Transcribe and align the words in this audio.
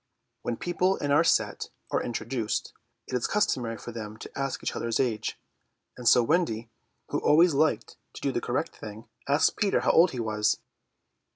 When 0.41 0.57
people 0.57 0.97
in 0.97 1.11
our 1.11 1.23
set 1.23 1.69
are 1.91 2.01
introduced, 2.01 2.73
it 3.05 3.13
is 3.13 3.27
customary 3.27 3.77
for 3.77 3.91
them 3.91 4.17
to 4.17 4.35
ask 4.35 4.63
each 4.63 4.75
other's 4.75 4.99
age, 4.99 5.39
and 5.95 6.07
so 6.09 6.23
Wendy, 6.23 6.71
who 7.09 7.19
always 7.19 7.53
liked 7.53 7.97
to 8.13 8.21
do 8.21 8.31
the 8.31 8.41
correct 8.41 8.75
thing, 8.75 9.07
asked 9.29 9.57
Peter 9.57 9.81
how 9.81 9.91
old 9.91 10.09
he 10.09 10.19
was. 10.19 10.57